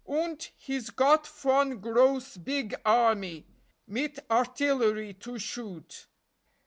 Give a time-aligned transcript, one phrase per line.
[0.09, 3.45] Unt he's got von gross big army,
[3.85, 6.07] Mit artillery to shoot.